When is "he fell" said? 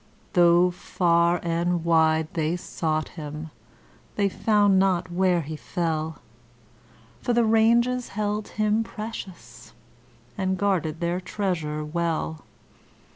5.41-6.23